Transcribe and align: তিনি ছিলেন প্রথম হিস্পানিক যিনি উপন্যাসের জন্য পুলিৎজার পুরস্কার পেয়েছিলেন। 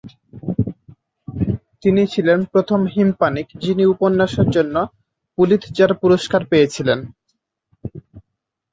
তিনি 1.81 2.01
ছিলেন 2.13 2.39
প্রথম 2.53 2.79
হিস্পানিক 2.93 3.47
যিনি 3.63 3.83
উপন্যাসের 3.85 4.47
জন্য 4.49 4.75
পুলিৎজার 5.37 5.91
পুরস্কার 6.01 6.41
পেয়েছিলেন। 6.45 6.99